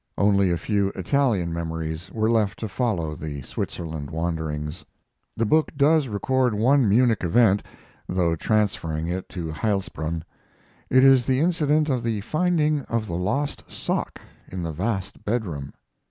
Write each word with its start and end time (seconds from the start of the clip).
Only 0.17 0.49
a 0.49 0.57
few 0.57 0.87
Italian 0.95 1.53
memories 1.53 2.09
were 2.11 2.31
left 2.31 2.57
to 2.61 2.67
follow 2.67 3.15
the 3.15 3.43
Switzerland 3.43 4.09
wanderings. 4.09 4.83
The 5.37 5.45
book 5.45 5.71
does 5.77 6.07
record 6.07 6.55
one 6.55 6.89
Munich 6.89 7.23
event, 7.23 7.61
though 8.09 8.35
transferring 8.35 9.07
it 9.07 9.29
to 9.29 9.51
Heilsbronn. 9.51 10.23
It 10.89 11.03
is 11.03 11.27
the 11.27 11.39
incident 11.39 11.87
of 11.87 12.01
the 12.01 12.21
finding 12.21 12.81
of 12.85 13.05
the 13.05 13.13
lost 13.13 13.63
sock 13.67 14.19
in 14.47 14.63
the 14.63 14.71
vast 14.71 15.23
bedroom. 15.23 15.71